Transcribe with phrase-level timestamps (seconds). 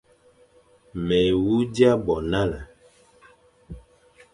[1.05, 2.59] Mé wu dia bo nale,